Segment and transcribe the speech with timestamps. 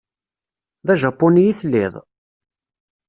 [0.85, 1.93] D ajapuni i telliḍ?